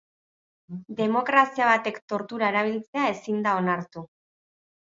Demokrazia 1.01 1.67
batek 1.71 2.01
tortura 2.13 2.49
erabiltzea 2.55 3.07
ezin 3.17 3.47
da 3.49 3.55
onartu. 3.63 4.09